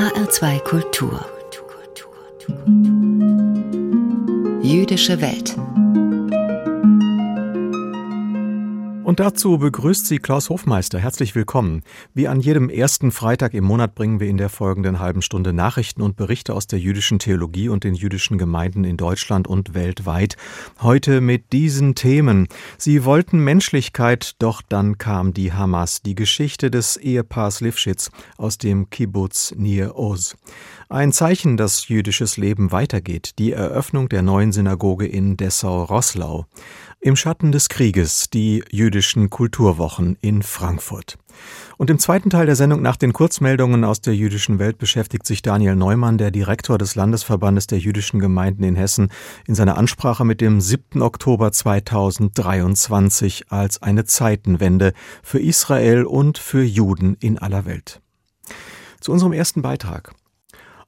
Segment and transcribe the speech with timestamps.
[0.00, 1.20] HR2 Kultur.
[4.62, 5.54] Jüdische Welt.
[9.10, 11.00] Und dazu begrüßt sie Klaus Hofmeister.
[11.00, 11.82] Herzlich willkommen.
[12.14, 16.00] Wie an jedem ersten Freitag im Monat bringen wir in der folgenden halben Stunde Nachrichten
[16.00, 20.36] und Berichte aus der jüdischen Theologie und den jüdischen Gemeinden in Deutschland und weltweit.
[20.80, 22.46] Heute mit diesen Themen.
[22.78, 28.90] Sie wollten Menschlichkeit, doch dann kam die Hamas, die Geschichte des Ehepaars Lifschitz aus dem
[28.90, 30.36] Kibbutz Nir Oz.
[30.88, 36.46] Ein Zeichen, dass jüdisches Leben weitergeht, die Eröffnung der neuen Synagoge in Dessau-Rosslau.
[37.02, 41.16] Im Schatten des Krieges die jüdischen Kulturwochen in Frankfurt.
[41.78, 45.40] Und im zweiten Teil der Sendung nach den Kurzmeldungen aus der jüdischen Welt beschäftigt sich
[45.40, 49.10] Daniel Neumann, der Direktor des Landesverbandes der jüdischen Gemeinden in Hessen,
[49.46, 51.00] in seiner Ansprache mit dem 7.
[51.00, 54.92] Oktober 2023 als eine Zeitenwende
[55.22, 58.02] für Israel und für Juden in aller Welt.
[59.00, 60.12] Zu unserem ersten Beitrag.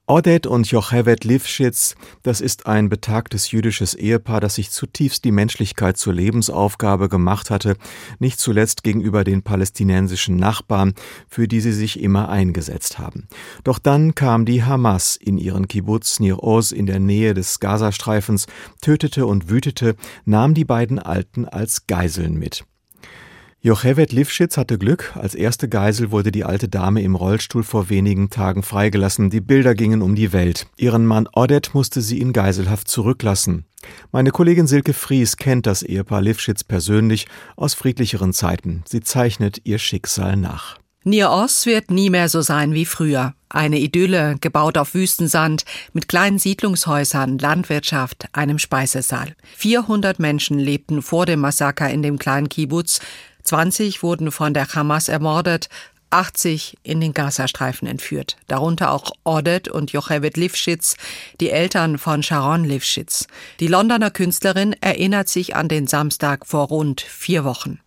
[0.05, 5.95] Odet und Jochevet Lifschitz, das ist ein betagtes jüdisches Ehepaar, das sich zutiefst die Menschlichkeit
[5.95, 7.77] zur Lebensaufgabe gemacht hatte,
[8.19, 10.93] nicht zuletzt gegenüber den palästinensischen Nachbarn,
[11.29, 13.29] für die sie sich immer eingesetzt haben.
[13.63, 18.47] Doch dann kam die Hamas in ihren Kibbutz Nir Oz in der Nähe des Gazastreifens,
[18.81, 22.65] tötete und wütete, nahm die beiden Alten als Geiseln mit.
[23.65, 25.13] Jochevet Lifschitz hatte Glück.
[25.15, 29.29] Als erste Geisel wurde die alte Dame im Rollstuhl vor wenigen Tagen freigelassen.
[29.29, 30.67] Die Bilder gingen um die Welt.
[30.75, 33.63] Ihren Mann Odet musste sie in Geiselhaft zurücklassen.
[34.11, 37.25] Meine Kollegin Silke Fries kennt das Ehepaar Lifschitz persönlich
[37.55, 38.83] aus friedlicheren Zeiten.
[38.85, 40.77] Sie zeichnet ihr Schicksal nach.
[41.05, 43.33] Nir Oz wird nie mehr so sein wie früher.
[43.47, 49.35] Eine Idylle, gebaut auf Wüstensand, mit kleinen Siedlungshäusern, Landwirtschaft, einem Speisesaal.
[49.55, 52.99] 400 Menschen lebten vor dem Massaker in dem kleinen Kibbutz.
[53.43, 55.69] 20 wurden von der Hamas ermordet,
[56.13, 60.95] 80 in den Gazastreifen entführt, darunter auch Odet und Jochevet Lifschitz,
[61.41, 63.25] die Eltern von Sharon Lifschitz.
[63.59, 67.79] Die Londoner Künstlerin erinnert sich an den Samstag vor rund vier Wochen.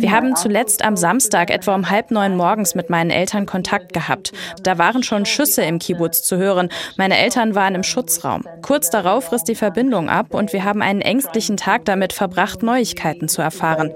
[0.00, 4.32] Wir haben zuletzt am Samstag etwa um halb neun morgens mit meinen Eltern Kontakt gehabt.
[4.62, 6.68] Da waren schon Schüsse im Kibbutz zu hören.
[6.96, 8.44] Meine Eltern waren im Schutzraum.
[8.62, 13.28] Kurz darauf riss die Verbindung ab und wir haben einen ängstlichen Tag damit verbracht, Neuigkeiten
[13.28, 13.87] zu erfahren.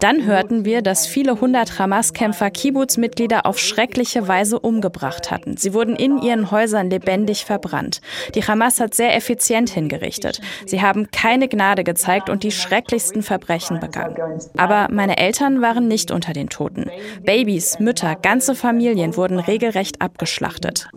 [0.00, 5.56] Dann hörten wir, dass viele hundert Hamas-Kämpfer Kibbutz-Mitglieder auf schreckliche Weise umgebracht hatten.
[5.56, 8.00] Sie wurden in ihren Häusern lebendig verbrannt.
[8.34, 10.40] Die Hamas hat sehr effizient hingerichtet.
[10.66, 14.16] Sie haben keine Gnade gezeigt und die schrecklichsten Verbrechen begangen.
[14.56, 16.90] Aber meine Eltern waren nicht unter den Toten.
[17.22, 20.88] Babys, Mütter, ganze Familien wurden regelrecht abgeschlachtet.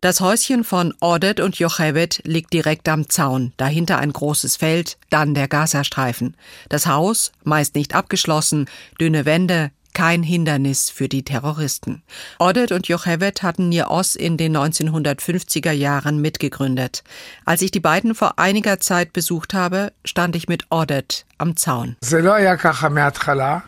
[0.00, 3.52] Das Häuschen von Ordet und Jochevet liegt direkt am Zaun.
[3.56, 6.36] Dahinter ein großes Feld Feld, dann der Gazastreifen.
[6.68, 8.68] Das Haus, meist nicht abgeschlossen,
[9.00, 12.02] dünne Wände, kein Hindernis für die Terroristen.
[12.40, 17.04] Odet und Jochevet hatten Nir Oz in den 1950er Jahren mitgegründet.
[17.44, 21.96] Als ich die beiden vor einiger Zeit besucht habe, stand ich mit Odet am Zaun.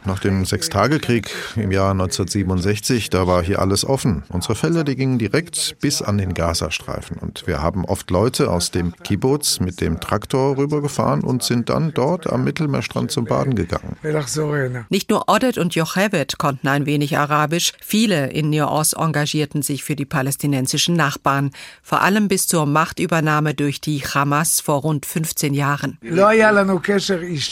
[0.05, 4.23] Nach dem Sechstagekrieg im Jahr 1967, da war hier alles offen.
[4.29, 7.17] Unsere Felder, die gingen direkt bis an den Gazastreifen.
[7.17, 11.95] Und wir haben oft Leute aus dem Kibbutz mit dem Traktor rübergefahren und sind dann
[11.95, 13.97] dort am Mittelmeerstrand zum Baden gegangen.
[14.91, 17.73] Nicht nur Odet und Jochevet David konnten ein wenig Arabisch.
[17.81, 21.51] Viele in Nios engagierten sich für die palästinensischen Nachbarn,
[21.83, 25.99] vor allem bis zur Machtübernahme durch die Hamas vor rund 15 Jahren.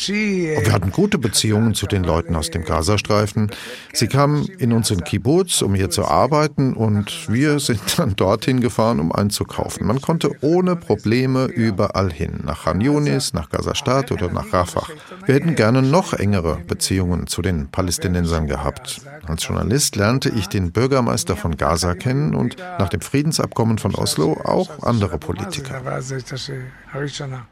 [0.08, 3.50] Wir hatten gute Beziehungen zu den Leuten aus dem Gazastreifen.
[3.92, 9.00] Sie kamen in unseren Kibbutz, um hier zu arbeiten und wir sind dann dorthin gefahren,
[9.00, 9.86] um einzukaufen.
[9.86, 14.86] Man konnte ohne Probleme überall hin, nach Khan Yunis, nach Gazastadt oder nach Rafah.
[15.24, 19.00] Wir hätten gerne noch engere Beziehungen zu den Palästinensern gehabt.
[19.26, 24.40] Als Journalist lernte ich den Bürgermeister von Gaza kennen und nach dem Friedensabkommen von Oslo
[24.44, 25.82] auch andere Politiker.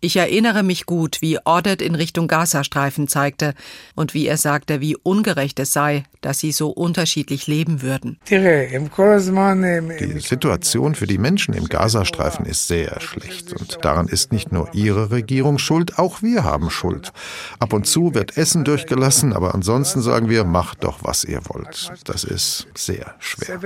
[0.01, 3.55] Ich erinnere mich gut, wie Ordet in Richtung Gazastreifen zeigte
[3.95, 8.19] und wie er sagte, wie ungerecht es sei, dass sie so unterschiedlich leben würden.
[8.29, 14.69] Die Situation für die Menschen im Gazastreifen ist sehr schlecht und daran ist nicht nur
[14.75, 17.13] ihre Regierung schuld, auch wir haben Schuld.
[17.61, 21.93] Ab und zu wird Essen durchgelassen, aber ansonsten sagen wir, macht doch, was ihr wollt.
[22.05, 23.59] Das ist sehr schwer.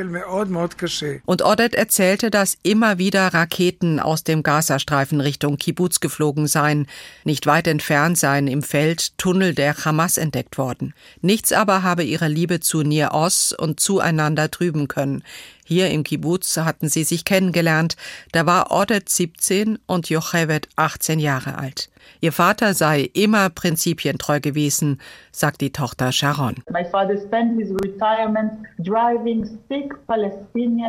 [1.25, 6.87] Und Ordet erzählte, dass immer wieder Raketen aus dem Gazastreifen Richtung Kibbutz geflogen seien,
[7.25, 10.93] nicht weit entfernt seien im Feld Tunnel der Hamas entdeckt worden.
[11.23, 15.25] Nichts aber habe ihre Liebe zu Nir Oz und zueinander trüben können.
[15.65, 17.97] Hier im Kibbutz hatten sie sich kennengelernt.
[18.33, 21.89] Da war Odet 17 und Jochevet 18 Jahre alt.
[22.21, 25.01] Ihr Vater sei immer prinzipientreu gewesen,
[25.31, 26.57] sagt die Tochter Sharon.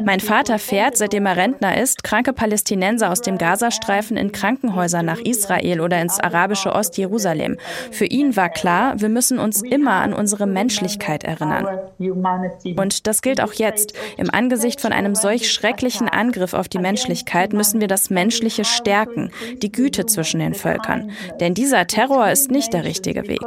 [0.06, 5.20] Mein Vater fährt, seitdem er Rentner ist, kranke Palästinenser aus dem Gazastreifen in Krankenhäuser nach
[5.20, 7.58] Israel oder ins arabische Ostjerusalem.
[7.92, 11.68] Für ihn war klar, wir müssen uns immer an unsere Menschlichkeit erinnern.
[12.00, 13.94] Und das gilt auch jetzt.
[14.18, 19.32] Im Angesicht von einem solch schrecklichen Angriff auf die Menschlichkeit müssen wir das Menschliche stärken,
[19.62, 21.09] die Güte zwischen den Völkern.
[21.40, 23.40] Denn dieser Terror ist nicht der richtige Weg.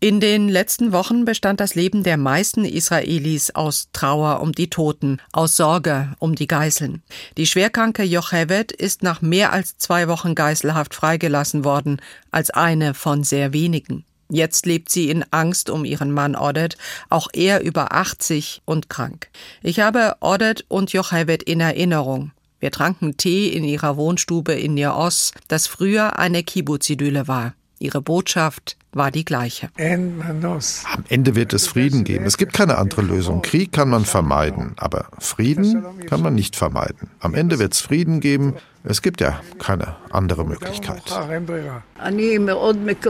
[0.00, 5.18] In den letzten Wochen bestand das Leben der meisten Israelis aus Trauer um die Toten,
[5.32, 7.02] aus Sorge um die Geiseln.
[7.36, 12.00] Die schwerkranke Jochevet ist nach mehr als zwei Wochen Geiselhaft freigelassen worden,
[12.30, 14.04] als eine von sehr wenigen.
[14.30, 16.76] Jetzt lebt sie in Angst um ihren Mann Odet,
[17.10, 19.28] auch er über 80 und krank.
[19.62, 22.32] Ich habe Odet und Jochevet in Erinnerung.
[22.64, 27.52] Wir tranken Tee in ihrer Wohnstube in Nios, das früher eine Kibbutz-Idylle war.
[27.78, 29.68] Ihre Botschaft war die gleiche.
[29.76, 32.24] Am Ende wird es Frieden geben.
[32.24, 33.42] Es gibt keine andere Lösung.
[33.42, 37.10] Krieg kann man vermeiden, aber Frieden kann man nicht vermeiden.
[37.20, 38.54] Am Ende wird es Frieden geben.
[38.82, 41.02] Es gibt ja keine andere Möglichkeit.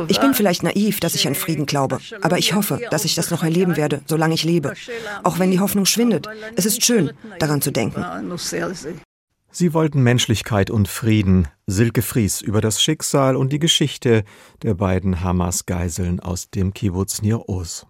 [0.08, 3.30] Ich bin vielleicht naiv, dass ich an Frieden glaube, aber ich hoffe, dass ich das
[3.30, 4.74] noch erleben werde, solange ich lebe.
[5.22, 6.26] Auch wenn die Hoffnung schwindet.
[6.56, 8.04] Es ist schön, daran zu denken.
[9.56, 11.46] Sie wollten Menschlichkeit und Frieden.
[11.68, 14.24] Silke Fries über das Schicksal und die Geschichte
[14.64, 17.86] der beiden Hamas-Geiseln aus dem Kibbutz Nir Oz.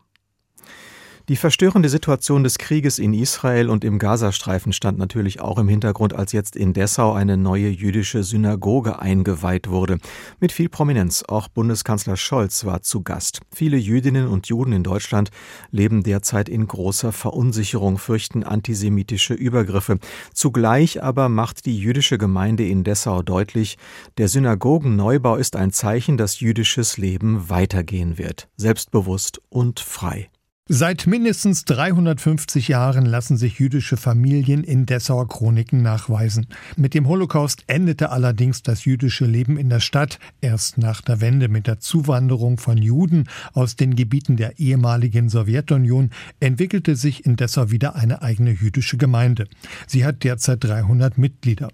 [1.30, 6.14] Die verstörende Situation des Krieges in Israel und im Gazastreifen stand natürlich auch im Hintergrund,
[6.14, 9.96] als jetzt in Dessau eine neue jüdische Synagoge eingeweiht wurde.
[10.38, 11.24] Mit viel Prominenz.
[11.26, 13.40] Auch Bundeskanzler Scholz war zu Gast.
[13.50, 15.30] Viele Jüdinnen und Juden in Deutschland
[15.70, 20.00] leben derzeit in großer Verunsicherung, fürchten antisemitische Übergriffe.
[20.34, 23.78] Zugleich aber macht die jüdische Gemeinde in Dessau deutlich,
[24.18, 28.48] der Synagogenneubau ist ein Zeichen, dass jüdisches Leben weitergehen wird.
[28.58, 30.28] Selbstbewusst und frei.
[30.66, 36.46] Seit mindestens 350 Jahren lassen sich jüdische Familien in Dessauer Chroniken nachweisen.
[36.74, 41.48] Mit dem Holocaust endete allerdings das jüdische Leben in der Stadt erst nach der Wende
[41.48, 46.08] mit der Zuwanderung von Juden aus den Gebieten der ehemaligen Sowjetunion
[46.40, 49.48] entwickelte sich in Dessau wieder eine eigene jüdische Gemeinde.
[49.86, 51.68] Sie hat derzeit 300 Mitglieder.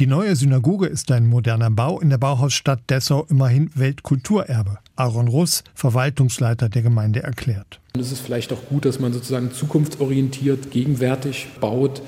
[0.00, 4.80] Die neue Synagoge ist ein moderner Bau in der Bauhausstadt Dessau immerhin Weltkulturerbe.
[4.96, 7.80] Aaron Russ, Verwaltungsleiter der Gemeinde, erklärt.
[7.98, 12.02] Es ist vielleicht auch gut, dass man sozusagen zukunftsorientiert, gegenwärtig baut.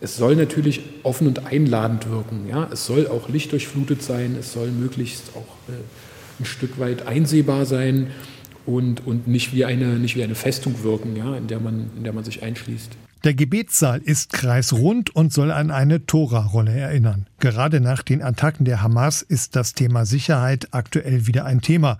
[0.00, 2.48] Es soll natürlich offen und einladend wirken.
[2.48, 2.68] Ja?
[2.72, 5.78] Es soll auch lichtdurchflutet sein, es soll möglichst auch äh,
[6.40, 8.10] ein Stück weit einsehbar sein
[8.66, 11.36] und, und nicht, wie eine, nicht wie eine Festung wirken, ja?
[11.36, 12.90] in, der man, in der man sich einschließt.
[13.24, 17.26] Der Gebetssaal ist kreisrund und soll an eine Tora-Rolle erinnern.
[17.38, 21.98] Gerade nach den Attacken der Hamas ist das Thema Sicherheit aktuell wieder ein Thema.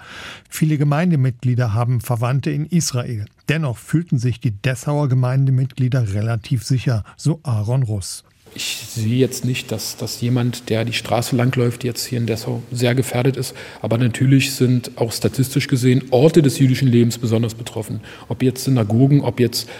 [0.51, 3.27] Viele Gemeindemitglieder haben Verwandte in Israel.
[3.49, 8.25] Dennoch fühlten sich die Dessauer Gemeindemitglieder relativ sicher, so Aaron Russ.
[8.55, 12.63] Ich sehe jetzt nicht, dass, dass jemand, der die Straße langläuft, jetzt hier in Dessau
[12.71, 13.55] sehr gefährdet ist.
[13.81, 18.01] Aber natürlich sind auch statistisch gesehen Orte des jüdischen Lebens besonders betroffen.
[18.29, 19.71] Ob jetzt Synagogen, ob jetzt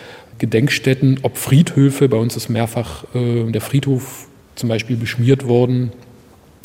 [0.43, 2.09] Gedenkstätten, ob Friedhöfe.
[2.09, 5.93] Bei uns ist mehrfach äh, der Friedhof zum Beispiel beschmiert worden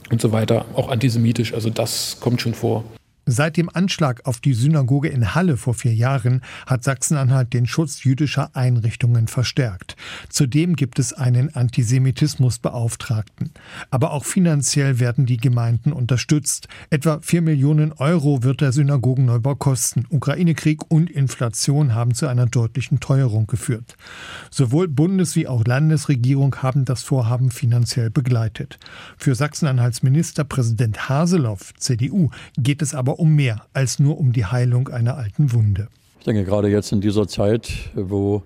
[0.10, 1.54] und so weiter, auch antisemitisch.
[1.54, 2.84] Also das kommt schon vor.
[3.30, 8.06] Seit dem Anschlag auf die Synagoge in Halle vor vier Jahren hat Sachsen-Anhalt den Schutz
[8.06, 9.98] jüdischer Einrichtungen verstärkt.
[10.30, 13.52] Zudem gibt es einen Antisemitismusbeauftragten.
[13.92, 16.70] Aber auch finanziell werden die Gemeinden unterstützt.
[16.90, 20.06] Etwa vier Millionen Euro wird der Synagogenneubau kosten.
[20.10, 23.98] Ukraine-Krieg und Inflation haben zu einer deutlichen Teuerung geführt.
[24.52, 28.80] Sowohl Bundes- wie auch Landesregierung haben das Vorhaben finanziell begleitet.
[29.18, 34.90] Für Sachsen-Anhalts Ministerpräsident Haseloff, CDU, geht es aber um mehr als nur um die Heilung
[34.90, 35.88] einer alten Wunde.
[36.20, 38.44] Ich denke, gerade jetzt in dieser Zeit, wo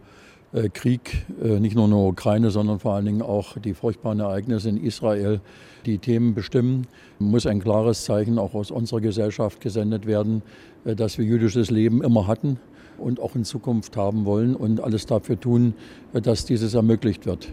[0.53, 4.19] äh, Krieg äh, nicht nur in der Ukraine, sondern vor allen Dingen auch die furchtbaren
[4.19, 5.39] Ereignisse in Israel
[5.85, 6.87] die Themen bestimmen,
[7.19, 10.41] muss ein klares Zeichen auch aus unserer Gesellschaft gesendet werden,
[10.85, 12.59] äh, dass wir jüdisches Leben immer hatten
[12.97, 15.73] und auch in Zukunft haben wollen und alles dafür tun,
[16.13, 17.51] dass dieses ermöglicht wird.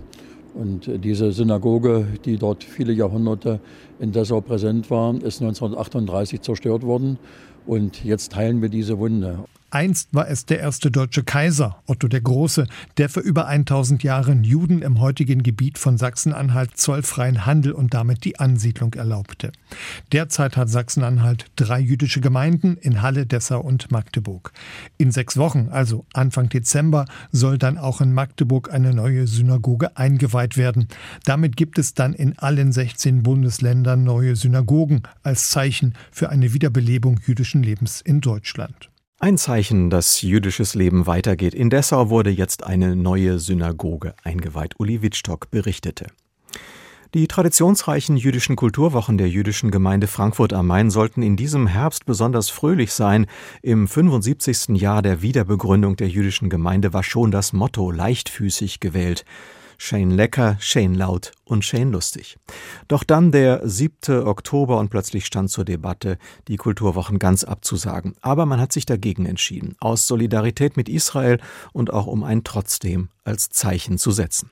[0.55, 3.61] Und diese Synagoge, die dort viele Jahrhunderte
[4.01, 7.19] in Dessau präsent war, ist 1938 zerstört worden.
[7.67, 9.39] Und jetzt heilen wir diese Wunde.
[9.71, 14.33] Einst war es der erste deutsche Kaiser, Otto der Große, der für über 1000 Jahre
[14.33, 19.53] Juden im heutigen Gebiet von Sachsen-Anhalt zollfreien Handel und damit die Ansiedlung erlaubte.
[20.11, 24.53] Derzeit hat Sachsen-Anhalt drei jüdische Gemeinden in Halle, Dessau und Magdeburg.
[24.97, 30.57] In sechs Wochen, also Anfang Dezember, soll dann auch in Magdeburg eine neue Synagoge eingeweiht
[30.57, 30.89] werden.
[31.25, 37.21] Damit gibt es dann in allen 16 Bundesländern neue Synagogen als Zeichen für eine Wiederbelebung
[37.27, 38.89] jüdischen Lebens in Deutschland.
[39.21, 41.53] Ein Zeichen, dass jüdisches Leben weitergeht.
[41.53, 44.79] In Dessau wurde jetzt eine neue Synagoge eingeweiht.
[44.79, 46.07] Uli Wittstock berichtete.
[47.15, 52.49] Die traditionsreichen jüdischen Kulturwochen der jüdischen Gemeinde Frankfurt am Main sollten in diesem Herbst besonders
[52.49, 53.27] fröhlich sein.
[53.61, 54.81] Im 75.
[54.81, 59.25] Jahr der Wiederbegründung der jüdischen Gemeinde war schon das Motto leichtfüßig gewählt.
[59.81, 62.37] Shane lecker, Shane laut und Shane lustig.
[62.89, 64.27] Doch dann der 7.
[64.27, 66.19] Oktober und plötzlich stand zur Debatte,
[66.49, 68.17] die Kulturwochen ganz abzusagen.
[68.21, 71.39] Aber man hat sich dagegen entschieden, aus Solidarität mit Israel
[71.73, 74.51] und auch um ein Trotzdem als Zeichen zu setzen.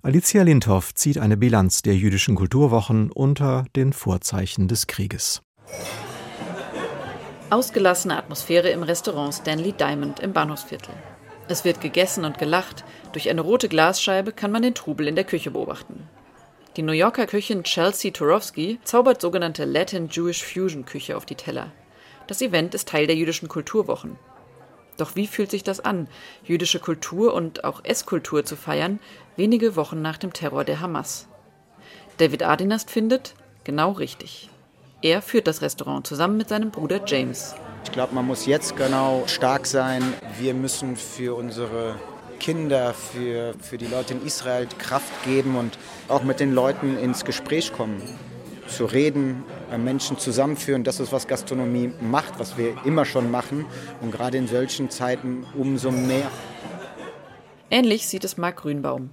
[0.00, 5.42] Alicia Lindhoff zieht eine Bilanz der jüdischen Kulturwochen unter den Vorzeichen des Krieges.
[7.50, 10.94] Ausgelassene Atmosphäre im Restaurant Stanley Diamond im Bahnhofsviertel.
[11.52, 12.82] Es wird gegessen und gelacht.
[13.12, 16.08] Durch eine rote Glasscheibe kann man den Trubel in der Küche beobachten.
[16.76, 21.70] Die New Yorker Köchin Chelsea Turowski zaubert sogenannte Latin Jewish Fusion Küche auf die Teller.
[22.26, 24.18] Das Event ist Teil der jüdischen Kulturwochen.
[24.96, 26.08] Doch wie fühlt sich das an,
[26.42, 28.98] jüdische Kultur und auch Esskultur zu feiern,
[29.36, 31.28] wenige Wochen nach dem Terror der Hamas?
[32.16, 34.48] David Adinast findet, genau richtig.
[35.02, 37.54] Er führt das Restaurant zusammen mit seinem Bruder James.
[37.84, 40.02] Ich glaube, man muss jetzt genau stark sein.
[40.38, 41.96] Wir müssen für unsere
[42.38, 47.24] Kinder, für, für die Leute in Israel Kraft geben und auch mit den Leuten ins
[47.24, 48.02] Gespräch kommen,
[48.66, 50.84] zu reden, äh, Menschen zusammenführen.
[50.84, 53.66] Das ist, was Gastronomie macht, was wir immer schon machen
[54.00, 56.30] und gerade in solchen Zeiten umso mehr.
[57.70, 59.10] Ähnlich sieht es Marc Grünbaum.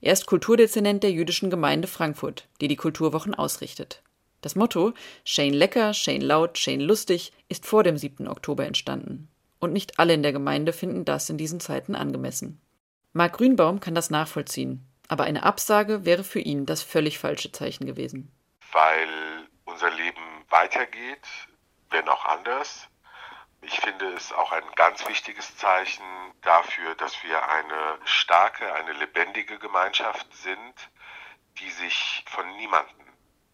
[0.00, 4.02] Er ist Kulturdezernent der jüdischen Gemeinde Frankfurt, die die Kulturwochen ausrichtet.
[4.40, 4.94] Das Motto
[5.24, 8.26] Shane lecker, Shane laut, Shane lustig ist vor dem 7.
[8.26, 9.28] Oktober entstanden.
[9.58, 12.60] Und nicht alle in der Gemeinde finden das in diesen Zeiten angemessen.
[13.12, 17.84] Marc Grünbaum kann das nachvollziehen, aber eine Absage wäre für ihn das völlig falsche Zeichen
[17.84, 18.32] gewesen.
[18.72, 19.08] Weil
[19.64, 21.26] unser Leben weitergeht,
[21.90, 22.88] wenn auch anders.
[23.62, 26.04] Ich finde es auch ein ganz wichtiges Zeichen
[26.40, 30.74] dafür, dass wir eine starke, eine lebendige Gemeinschaft sind,
[31.58, 33.09] die sich von niemandem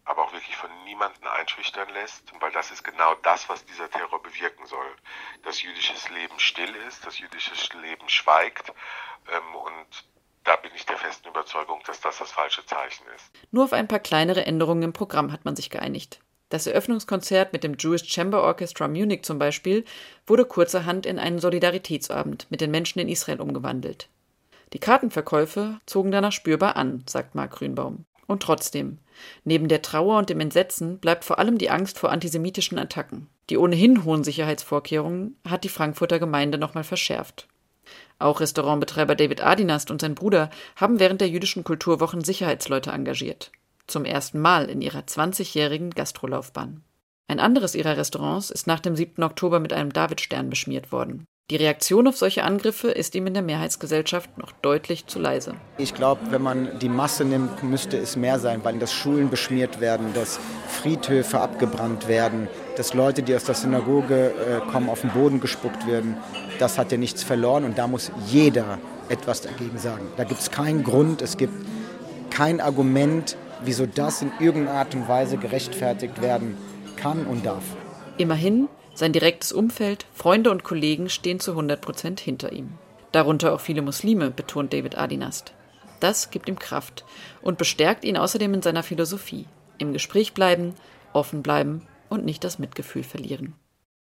[0.07, 4.21] aber auch wirklich von niemandem einschüchtern lässt, weil das ist genau das, was dieser Terror
[4.23, 4.95] bewirken soll.
[5.43, 8.71] Dass jüdisches Leben still ist, dass jüdisches Leben schweigt
[9.31, 10.05] ähm, und
[10.45, 13.31] da bin ich der festen Überzeugung, dass das das falsche Zeichen ist.
[13.51, 16.21] Nur auf ein paar kleinere Änderungen im Programm hat man sich geeinigt.
[16.47, 19.83] Das Eröffnungskonzert mit dem Jewish Chamber Orchestra Munich zum Beispiel
[20.25, 24.07] wurde kurzerhand in einen Solidaritätsabend mit den Menschen in Israel umgewandelt.
[24.71, 28.05] Die Kartenverkäufe zogen danach spürbar an, sagt Marc Grünbaum.
[28.27, 28.99] Und trotzdem,
[29.45, 33.27] neben der Trauer und dem Entsetzen bleibt vor allem die Angst vor antisemitischen Attacken.
[33.49, 37.47] Die ohnehin hohen Sicherheitsvorkehrungen hat die Frankfurter Gemeinde nochmal verschärft.
[38.19, 43.51] Auch Restaurantbetreiber David Adinast und sein Bruder haben während der jüdischen Kulturwochen Sicherheitsleute engagiert.
[43.87, 46.83] Zum ersten Mal in ihrer 20-jährigen Gastrolaufbahn.
[47.29, 49.23] Ein anderes ihrer Restaurants ist nach dem 7.
[49.23, 51.25] Oktober mit einem Davidstern beschmiert worden.
[51.49, 55.55] Die Reaktion auf solche Angriffe ist ihm in der Mehrheitsgesellschaft noch deutlich zu leise.
[55.77, 59.79] Ich glaube, wenn man die Masse nimmt, müsste es mehr sein, weil dass Schulen beschmiert
[59.79, 65.11] werden, dass Friedhöfe abgebrannt werden, dass Leute, die aus der Synagoge äh, kommen, auf den
[65.11, 66.17] Boden gespuckt werden.
[66.59, 68.77] Das hat ja nichts verloren und da muss jeder
[69.07, 70.05] etwas dagegen sagen.
[70.17, 71.53] Da gibt es keinen Grund, es gibt
[72.29, 76.57] kein Argument, wieso das in irgendeiner Art und Weise gerechtfertigt werden
[76.97, 77.63] kann und darf.
[78.17, 82.71] Immerhin sein direktes Umfeld, Freunde und Kollegen stehen zu 100 Prozent hinter ihm.
[83.11, 85.53] Darunter auch viele Muslime, betont David Adinast.
[85.99, 87.05] Das gibt ihm Kraft
[87.41, 89.45] und bestärkt ihn außerdem in seiner Philosophie.
[89.77, 90.73] Im Gespräch bleiben,
[91.13, 93.53] offen bleiben und nicht das Mitgefühl verlieren.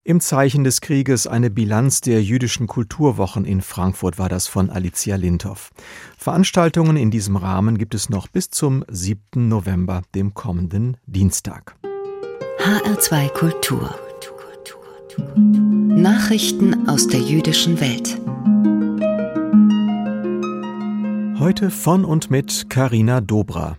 [0.03, 5.17] Im Zeichen des Krieges eine Bilanz der jüdischen Kulturwochen in Frankfurt war das von Alicia
[5.17, 5.73] Lindhoff.
[6.17, 9.49] Veranstaltungen in diesem Rahmen gibt es noch bis zum 7.
[9.49, 11.77] November, dem kommenden Dienstag.
[12.61, 13.99] HR2 Kultur
[15.19, 18.19] Nachrichten aus der jüdischen Welt.
[21.39, 23.79] Heute von und mit Karina Dobra.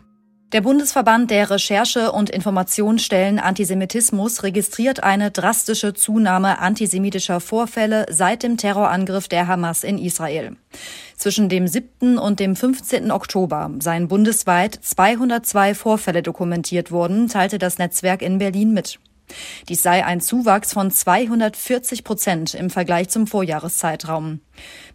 [0.53, 8.57] Der Bundesverband der Recherche- und Informationsstellen Antisemitismus registriert eine drastische Zunahme antisemitischer Vorfälle seit dem
[8.57, 10.55] Terrorangriff der Hamas in Israel.
[11.17, 12.17] Zwischen dem 7.
[12.17, 13.11] und dem 15.
[13.11, 18.99] Oktober seien bundesweit 202 Vorfälle dokumentiert worden, teilte das Netzwerk in Berlin mit.
[19.67, 24.39] Dies sei ein Zuwachs von 240 Prozent im Vergleich zum Vorjahreszeitraum.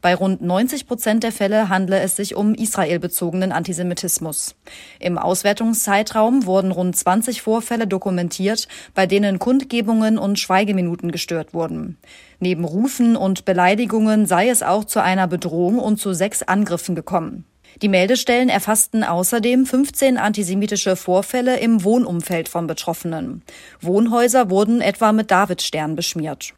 [0.00, 4.56] Bei rund 90 Prozent der Fälle handle es sich um israelbezogenen Antisemitismus.
[4.98, 11.98] Im Auswertungszeitraum wurden rund 20 Vorfälle dokumentiert, bei denen Kundgebungen und Schweigeminuten gestört wurden.
[12.40, 17.44] Neben Rufen und Beleidigungen sei es auch zu einer Bedrohung und zu sechs Angriffen gekommen.
[17.80, 23.42] Die Meldestellen erfassten außerdem 15 antisemitische Vorfälle im Wohnumfeld von Betroffenen.
[23.80, 26.54] Wohnhäuser wurden etwa mit Davidstern beschmiert.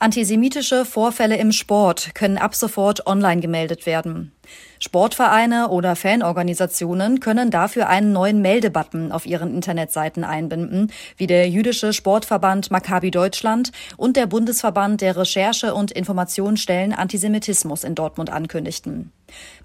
[0.00, 4.32] Antisemitische Vorfälle im Sport können ab sofort online gemeldet werden.
[4.80, 11.92] Sportvereine oder Fanorganisationen können dafür einen neuen Meldebutton auf ihren Internetseiten einbinden, wie der jüdische
[11.92, 19.12] Sportverband Maccabi Deutschland und der Bundesverband der Recherche- und Informationsstellen Antisemitismus in Dortmund ankündigten.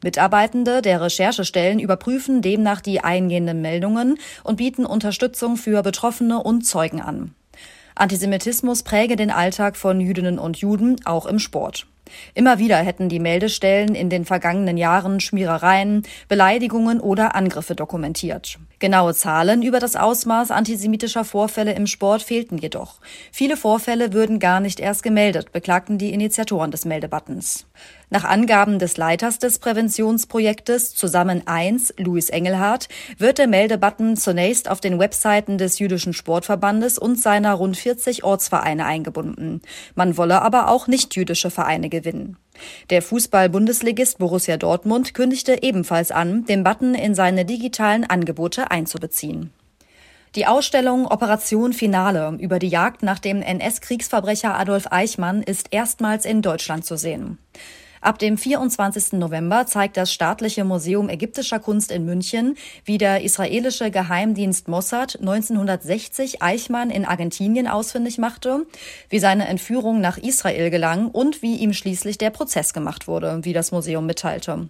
[0.04, 7.02] Mitarbeitende der Recherchestellen überprüfen demnach die eingehenden Meldungen und bieten Unterstützung für Betroffene und Zeugen
[7.02, 7.34] an.
[8.00, 11.86] Antisemitismus präge den Alltag von Jüdinnen und Juden, auch im Sport.
[12.34, 18.58] Immer wieder hätten die Meldestellen in den vergangenen Jahren Schmierereien, Beleidigungen oder Angriffe dokumentiert.
[18.80, 23.00] Genaue Zahlen über das Ausmaß antisemitischer Vorfälle im Sport fehlten jedoch.
[23.32, 27.66] Viele Vorfälle würden gar nicht erst gemeldet, beklagten die Initiatoren des Meldebuttons.
[28.12, 32.90] Nach Angaben des Leiters des Präventionsprojektes Zusammen 1, Louis Engelhardt,
[33.20, 38.86] wird der Meldebutton zunächst auf den Webseiten des Jüdischen Sportverbandes und seiner rund 40 Ortsvereine
[38.86, 39.62] eingebunden.
[39.94, 42.38] Man wolle aber auch nicht-jüdische Vereine gewinnen.
[42.90, 49.52] Der Fußball-Bundesligist Borussia Dortmund kündigte ebenfalls an, den Button in seine digitalen Angebote einzubeziehen.
[50.36, 56.42] Die Ausstellung Operation Finale über die Jagd nach dem NS-Kriegsverbrecher Adolf Eichmann ist erstmals in
[56.42, 57.38] Deutschland zu sehen.
[58.02, 59.14] Ab dem 24.
[59.14, 66.42] November zeigt das Staatliche Museum ägyptischer Kunst in München, wie der israelische Geheimdienst Mossad 1960
[66.42, 68.66] Eichmann in Argentinien ausfindig machte,
[69.10, 73.54] wie seine Entführung nach Israel gelang und wie ihm schließlich der Prozess gemacht wurde, wie
[73.54, 74.70] das Museum mitteilte.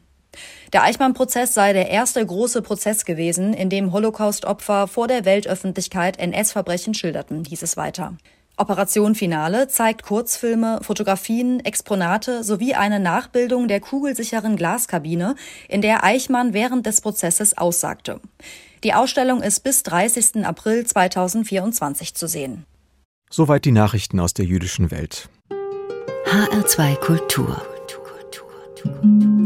[0.74, 6.94] Der Eichmann-Prozess sei der erste große Prozess gewesen, in dem Holocaust-Opfer vor der Weltöffentlichkeit NS-Verbrechen
[6.94, 8.16] schilderten, hieß es weiter.
[8.60, 15.36] Operation Finale zeigt Kurzfilme, Fotografien, Exponate sowie eine Nachbildung der kugelsicheren Glaskabine,
[15.70, 18.20] in der Eichmann während des Prozesses aussagte.
[18.84, 20.46] Die Ausstellung ist bis 30.
[20.46, 22.66] April 2024 zu sehen.
[23.30, 25.30] Soweit die Nachrichten aus der jüdischen Welt.
[26.26, 27.62] HR2 Kultur.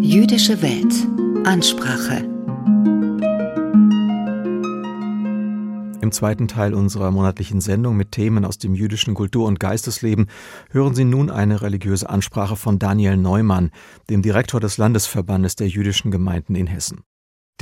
[0.01, 0.93] Jüdische Welt.
[1.45, 2.32] Ansprache.
[6.03, 10.27] Im zweiten Teil unserer monatlichen Sendung mit Themen aus dem jüdischen Kultur- und Geistesleben
[10.69, 13.71] hören Sie nun eine religiöse Ansprache von Daniel Neumann,
[14.09, 17.05] dem Direktor des Landesverbandes der jüdischen Gemeinden in Hessen.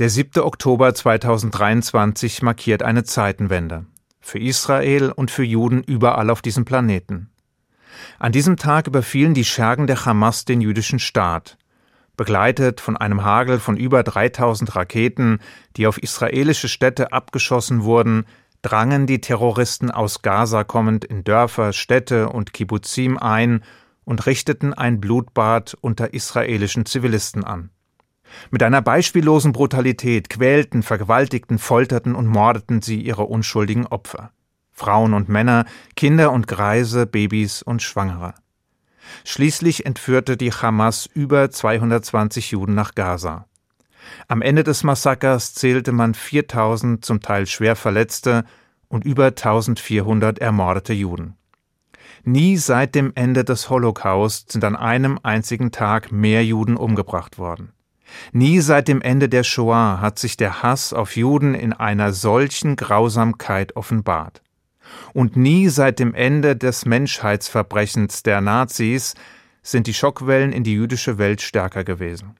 [0.00, 0.42] Der 7.
[0.42, 3.86] Oktober 2023 markiert eine Zeitenwende.
[4.20, 7.30] Für Israel und für Juden überall auf diesem Planeten.
[8.18, 11.58] An diesem Tag überfielen die Schergen der Hamas den jüdischen Staat.
[12.16, 15.40] Begleitet von einem Hagel von über 3000 Raketen,
[15.76, 18.26] die auf israelische Städte abgeschossen wurden,
[18.60, 23.62] drangen die Terroristen aus Gaza kommend in Dörfer, Städte und Kibbuzim ein
[24.04, 27.70] und richteten ein Blutbad unter israelischen Zivilisten an.
[28.50, 34.30] Mit einer beispiellosen Brutalität quälten, vergewaltigten, folterten und mordeten sie ihre unschuldigen Opfer.
[34.70, 38.34] Frauen und Männer, Kinder und Greise, Babys und Schwangere.
[39.24, 43.46] Schließlich entführte die Hamas über 220 Juden nach Gaza.
[44.28, 48.44] Am Ende des Massakers zählte man 4000 zum Teil schwer Verletzte
[48.88, 51.36] und über 1400 ermordete Juden.
[52.24, 57.72] Nie seit dem Ende des Holocaust sind an einem einzigen Tag mehr Juden umgebracht worden.
[58.32, 62.76] Nie seit dem Ende der Shoah hat sich der Hass auf Juden in einer solchen
[62.76, 64.42] Grausamkeit offenbart
[65.14, 69.14] und nie seit dem Ende des Menschheitsverbrechens der Nazis
[69.62, 72.36] sind die Schockwellen in die jüdische Welt stärker gewesen.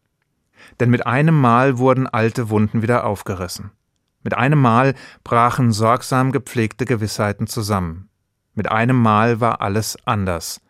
[0.81, 3.71] Denn mit einem Mal wurden alte Wunden wieder aufgerissen.
[4.23, 8.09] Mit einem Mal brachen sorgsam gepflegte Gewissheiten zusammen.
[8.55, 10.61] Mit einem Mal war alles anders,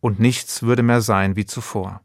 [0.00, 2.00] und nichts würde mehr sein wie zuvor.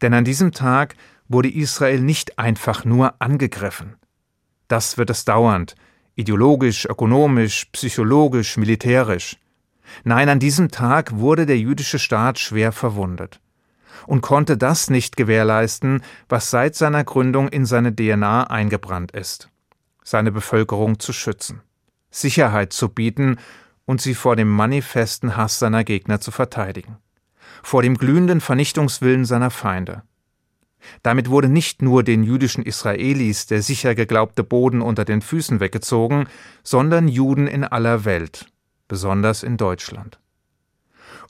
[0.00, 0.94] Denn an diesem Tag
[1.28, 3.96] wurde Israel nicht einfach nur angegriffen.
[4.68, 5.74] Das wird es dauernd,
[6.14, 9.36] ideologisch, ökonomisch, psychologisch, militärisch.
[10.04, 13.40] Nein, an diesem Tag wurde der jüdische Staat schwer verwundet
[14.06, 19.48] und konnte das nicht gewährleisten, was seit seiner Gründung in seine DNA eingebrannt ist,
[20.02, 21.62] seine Bevölkerung zu schützen,
[22.10, 23.38] Sicherheit zu bieten
[23.84, 26.96] und sie vor dem manifesten Hass seiner Gegner zu verteidigen,
[27.62, 30.02] vor dem glühenden Vernichtungswillen seiner Feinde.
[31.02, 36.26] Damit wurde nicht nur den jüdischen Israelis der sicher geglaubte Boden unter den Füßen weggezogen,
[36.62, 38.46] sondern Juden in aller Welt,
[38.88, 40.18] besonders in Deutschland.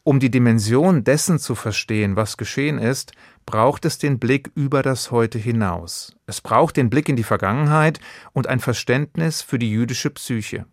[0.05, 3.13] Um die Dimension dessen zu verstehen, was geschehen ist,
[3.47, 6.17] braucht es den Blick über das Heute hinaus.
[6.27, 8.01] Es braucht den Blick in die Vergangenheit
[8.33, 10.67] und ein Verständnis für die jüdische Psyche.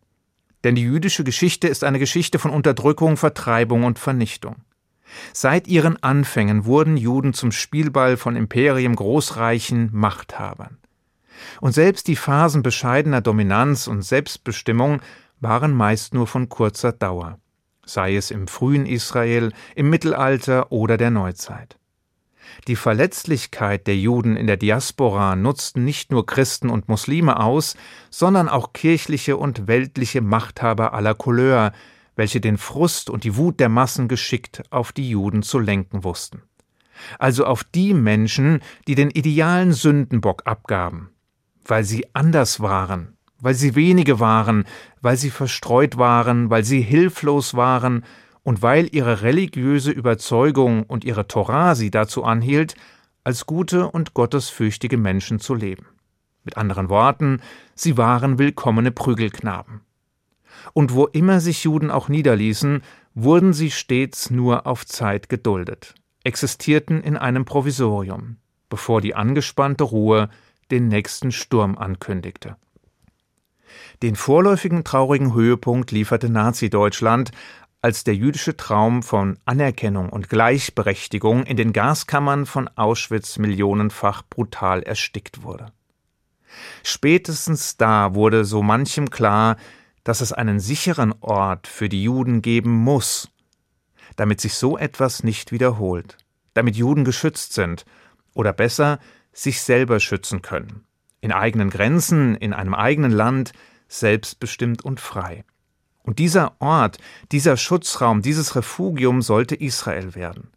[0.64, 4.56] Denn die jüdische Geschichte ist eine Geschichte von Unterdrückung, Vertreibung und Vernichtung.
[5.34, 10.78] Seit ihren Anfängen wurden Juden zum Spielball von Imperien, Großreichen, Machthabern.
[11.62, 15.02] Und selbst die Phasen bescheidener Dominanz und Selbstbestimmung
[15.40, 17.40] waren meist nur von kurzer Dauer
[17.90, 21.78] sei es im frühen Israel, im Mittelalter oder der Neuzeit.
[22.68, 27.76] Die Verletzlichkeit der Juden in der Diaspora nutzten nicht nur Christen und Muslime aus,
[28.10, 31.72] sondern auch kirchliche und weltliche Machthaber aller Couleur,
[32.20, 36.42] welche den Frust und die Wut der Massen geschickt auf die Juden zu lenken wussten.
[37.18, 41.12] Also auf die Menschen, die den idealen Sündenbock abgaben,
[41.64, 44.66] weil sie anders waren, weil sie wenige waren,
[45.02, 48.04] weil sie verstreut waren, weil sie hilflos waren
[48.44, 52.76] und weil ihre religiöse Überzeugung und ihre Torah sie dazu anhielt,
[53.24, 55.86] als gute und gottesfürchtige Menschen zu leben.
[56.44, 57.42] Mit anderen Worten,
[57.76, 59.86] sie waren willkommene Prügelknaben.
[60.74, 62.82] Und wo immer sich Juden auch niederließen,
[63.14, 68.38] wurden sie stets nur auf Zeit geduldet, existierten in einem Provisorium,
[68.70, 70.30] bevor die angespannte Ruhe
[70.72, 72.56] den nächsten Sturm ankündigte.
[74.02, 77.32] Den vorläufigen traurigen Höhepunkt lieferte Nazi-Deutschland,
[77.82, 84.84] als der jüdische Traum von Anerkennung und Gleichberechtigung in den Gaskammern von Auschwitz millionenfach brutal
[84.84, 85.72] erstickt wurde.
[86.84, 89.56] Spätestens da wurde so manchem klar,
[90.04, 93.30] dass es einen sicheren Ort für die Juden geben muss,
[94.16, 96.18] damit sich so etwas nicht wiederholt,
[96.54, 97.86] damit Juden geschützt sind
[98.34, 99.00] oder besser
[99.34, 100.86] sich selber schützen können,
[101.22, 103.54] in eigenen Grenzen, in einem eigenen Land,
[103.88, 105.44] selbstbestimmt und frei.
[106.04, 106.98] Und dieser Ort,
[107.32, 110.50] dieser Schutzraum, dieses Refugium sollte Israel werden.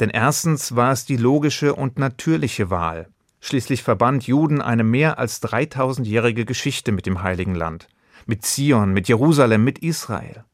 [0.00, 3.08] Denn erstens war es die logische und natürliche Wahl.
[3.40, 7.88] Schließlich verband Juden eine mehr als 3000-jährige Geschichte mit dem Heiligen Land,
[8.26, 10.44] mit Zion, mit Jerusalem, mit Israel.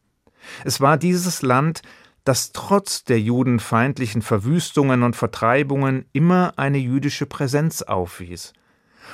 [0.64, 1.82] Es war dieses Land,
[2.24, 8.52] das trotz der judenfeindlichen Verwüstungen und Vertreibungen immer eine jüdische Präsenz aufwies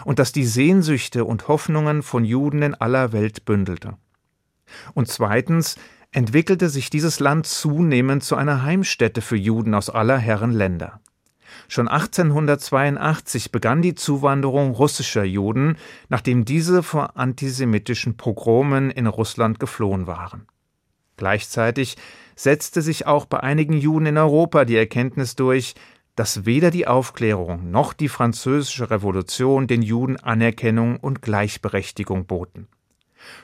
[0.04, 3.96] und das die Sehnsüchte und Hoffnungen von Juden in aller Welt bündelte.
[4.94, 5.76] Und zweitens
[6.12, 11.00] entwickelte sich dieses Land zunehmend zu einer Heimstätte für Juden aus aller Herren Länder.
[11.68, 15.76] Schon 1882 begann die Zuwanderung russischer Juden,
[16.08, 20.46] nachdem diese vor antisemitischen Pogromen in Russland geflohen waren.
[21.16, 21.96] Gleichzeitig
[22.36, 25.74] setzte sich auch bei einigen Juden in Europa die Erkenntnis durch,
[26.14, 32.68] dass weder die Aufklärung noch die französische Revolution den Juden Anerkennung und Gleichberechtigung boten.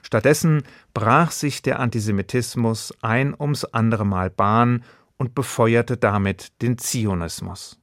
[0.03, 0.63] Stattdessen
[0.93, 4.85] brach sich der Antisemitismus ein ums andere Mal Bahn
[5.17, 7.79] und befeuerte damit den Zionismus.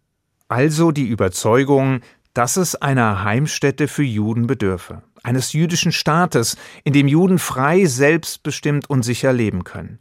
[0.51, 2.01] Also die Überzeugung,
[2.33, 8.89] dass es einer Heimstätte für Juden bedürfe, eines jüdischen Staates, in dem Juden frei, selbstbestimmt
[8.89, 9.99] und sicher leben können.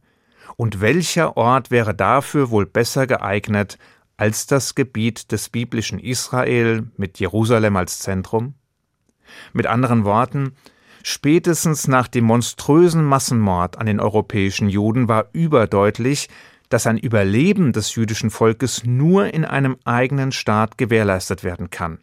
[0.57, 3.79] Und welcher Ort wäre dafür wohl besser geeignet
[4.17, 8.55] als das Gebiet des biblischen Israel mit Jerusalem als Zentrum?
[9.53, 10.57] Mit anderen Worten,
[11.05, 16.29] spätestens nach dem monströsen Massenmord an den europäischen Juden war überdeutlich,
[16.71, 21.99] dass ein Überleben des jüdischen Volkes nur in einem eigenen Staat gewährleistet werden kann.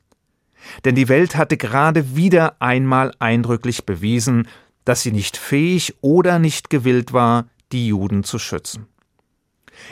[0.85, 4.47] Denn die Welt hatte gerade wieder einmal eindrücklich bewiesen,
[4.85, 8.87] dass sie nicht fähig oder nicht gewillt war, die Juden zu schützen.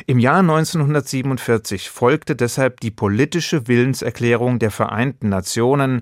[0.07, 6.01] Im Jahr 1947 folgte deshalb die politische Willenserklärung der Vereinten Nationen,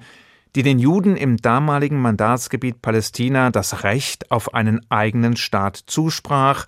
[0.56, 6.66] die den Juden im damaligen Mandatsgebiet Palästina das Recht auf einen eigenen Staat zusprach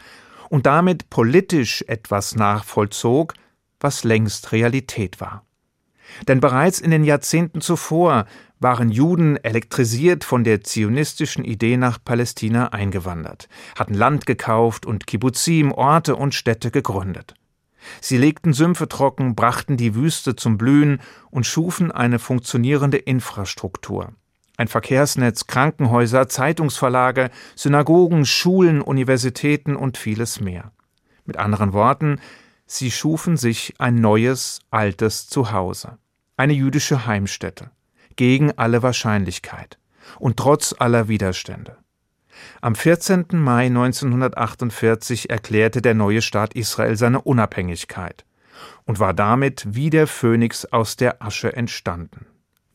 [0.49, 3.33] und damit politisch etwas nachvollzog,
[3.79, 5.45] was längst Realität war.
[6.27, 8.25] Denn bereits in den Jahrzehnten zuvor
[8.59, 15.71] waren Juden elektrisiert von der zionistischen Idee nach Palästina eingewandert, hatten Land gekauft und Kibbuzim,
[15.71, 17.33] Orte und Städte gegründet.
[18.01, 24.13] Sie legten Sümpfe trocken, brachten die Wüste zum Blühen und schufen eine funktionierende Infrastruktur.
[24.57, 30.71] Ein Verkehrsnetz, Krankenhäuser, Zeitungsverlage, Synagogen, Schulen, Universitäten und vieles mehr.
[31.25, 32.19] Mit anderen Worten,
[32.65, 35.97] sie schufen sich ein neues, altes Zuhause,
[36.37, 37.71] eine jüdische Heimstätte
[38.15, 39.77] gegen alle Wahrscheinlichkeit
[40.19, 41.77] und trotz aller Widerstände.
[42.61, 43.25] Am 14.
[43.31, 48.25] Mai 1948 erklärte der neue Staat Israel seine Unabhängigkeit
[48.85, 52.25] und war damit wie der Phönix aus der Asche entstanden,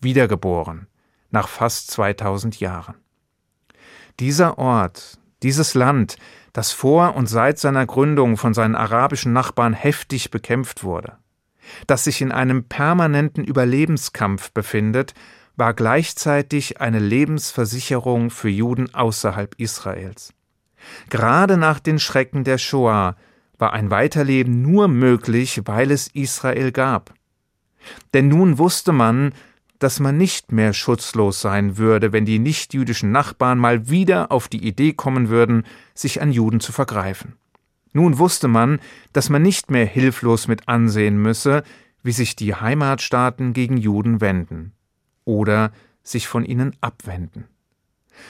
[0.00, 0.86] wiedergeboren,
[1.30, 2.96] nach fast 2000 Jahren.
[4.18, 6.16] Dieser Ort, dieses Land,
[6.52, 11.16] das vor und seit seiner Gründung von seinen arabischen Nachbarn heftig bekämpft wurde,
[11.86, 15.14] das sich in einem permanenten Überlebenskampf befindet,
[15.56, 20.32] war gleichzeitig eine Lebensversicherung für Juden außerhalb Israels.
[21.10, 23.16] Gerade nach den Schrecken der Shoah
[23.58, 27.12] war ein Weiterleben nur möglich, weil es Israel gab.
[28.14, 29.32] Denn nun wusste man,
[29.80, 34.64] dass man nicht mehr schutzlos sein würde, wenn die nichtjüdischen Nachbarn mal wieder auf die
[34.64, 35.64] Idee kommen würden,
[35.94, 37.34] sich an Juden zu vergreifen.
[37.92, 38.78] Nun wusste man,
[39.12, 41.64] dass man nicht mehr hilflos mit ansehen müsse,
[42.02, 44.72] wie sich die Heimatstaaten gegen Juden wenden
[45.24, 47.46] oder sich von ihnen abwenden.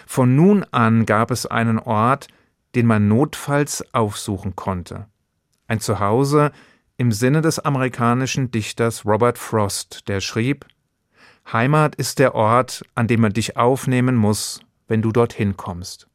[0.07, 2.29] Von nun an gab es einen Ort,
[2.75, 5.07] den man notfalls aufsuchen konnte.
[5.67, 6.53] Ein Zuhause
[6.97, 10.67] im Sinne des amerikanischen Dichters Robert Frost, der schrieb
[11.53, 16.07] Heimat ist der Ort, an dem man dich aufnehmen muss, wenn du dorthin kommst.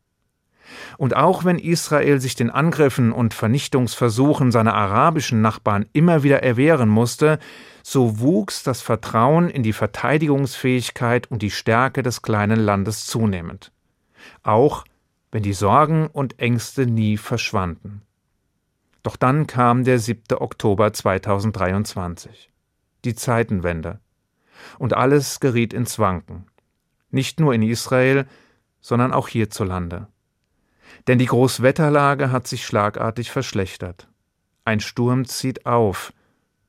[0.97, 6.89] Und auch wenn Israel sich den Angriffen und Vernichtungsversuchen seiner arabischen Nachbarn immer wieder erwehren
[6.89, 7.39] musste,
[7.83, 13.71] so wuchs das Vertrauen in die Verteidigungsfähigkeit und die Stärke des kleinen Landes zunehmend.
[14.41, 14.85] Auch
[15.31, 18.01] wenn die Sorgen und Ängste nie verschwanden.
[19.03, 20.37] Doch dann kam der 7.
[20.39, 22.49] Oktober 2023.
[23.03, 23.99] Die Zeitenwende.
[24.79, 26.45] Und alles geriet ins Wanken.
[27.11, 28.25] Nicht nur in Israel,
[28.81, 30.07] sondern auch hierzulande.
[31.07, 34.07] Denn die Großwetterlage hat sich schlagartig verschlechtert.
[34.63, 36.13] Ein Sturm zieht auf,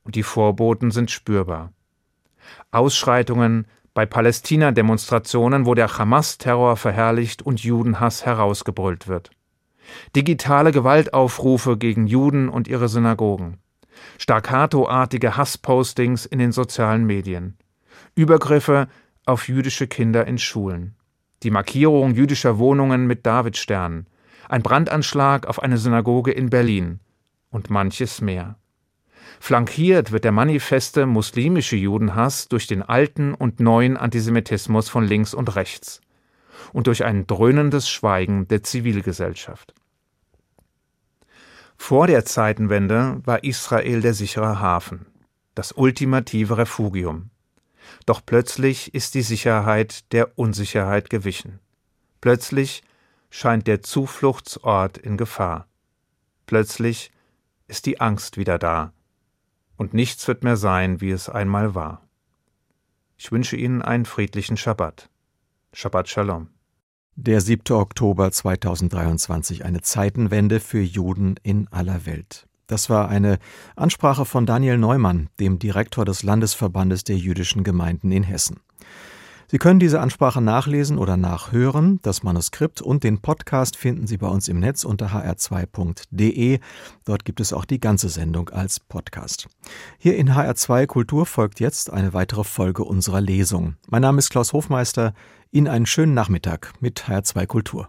[0.05, 1.72] und die Vorboten sind spürbar.
[2.70, 9.31] Ausschreitungen bei Palästina-Demonstrationen, wo der Hamas-Terror verherrlicht und Judenhass herausgebrüllt wird.
[10.14, 13.59] Digitale Gewaltaufrufe gegen Juden und ihre Synagogen.
[14.18, 17.57] Staccatoartige Hasspostings in den sozialen Medien.
[18.16, 18.88] Übergriffe
[19.26, 20.96] auf jüdische Kinder in Schulen.
[21.42, 24.07] Die Markierung jüdischer Wohnungen mit Davidsternen
[24.48, 27.00] ein Brandanschlag auf eine Synagoge in Berlin
[27.50, 28.57] und manches mehr.
[29.38, 35.55] Flankiert wird der manifeste muslimische Judenhass durch den alten und neuen Antisemitismus von links und
[35.55, 36.00] rechts
[36.72, 39.74] und durch ein dröhnendes Schweigen der Zivilgesellschaft.
[41.76, 45.05] Vor der Zeitenwende war Israel der sichere Hafen,
[45.55, 47.31] das ultimative Refugium.
[48.05, 51.61] Doch plötzlich ist die Sicherheit der Unsicherheit gewichen.
[52.20, 52.83] Plötzlich
[53.31, 55.66] scheint der Zufluchtsort in Gefahr.
[56.46, 57.11] Plötzlich
[57.68, 58.92] ist die Angst wieder da,
[59.77, 62.03] und nichts wird mehr sein, wie es einmal war.
[63.18, 65.09] Ich wünsche Ihnen einen friedlichen Schabbat.
[65.72, 66.49] Shabbat Shalom.
[67.14, 67.75] Der 7.
[67.75, 72.46] Oktober 2023, eine Zeitenwende für Juden in aller Welt.
[72.66, 73.38] Das war eine
[73.76, 78.61] Ansprache von Daniel Neumann, dem Direktor des Landesverbandes der jüdischen Gemeinden in Hessen.
[79.48, 82.00] Sie können diese Ansprache nachlesen oder nachhören.
[82.02, 86.59] Das Manuskript und den Podcast finden Sie bei uns im Netz unter hr2.de.
[87.05, 89.48] Dort gibt es auch die ganze Sendung als Podcast.
[89.98, 93.76] Hier in HR2 Kultur folgt jetzt eine weitere Folge unserer Lesung.
[93.88, 95.14] Mein Name ist Klaus Hofmeister.
[95.52, 97.88] Ihnen einen schönen Nachmittag mit HR2 Kultur.